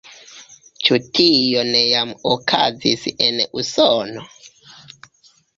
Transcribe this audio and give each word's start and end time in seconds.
Ĉu 0.87 0.97
tio 1.17 1.65
ne 1.67 1.83
jam 1.83 2.15
okazis 2.31 3.05
en 3.27 3.39
Usono? 3.63 4.29